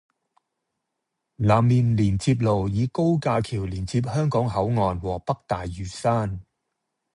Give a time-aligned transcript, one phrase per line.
[1.35, 6.41] 南面連接路以高架橋連接香港口岸和北大嶼山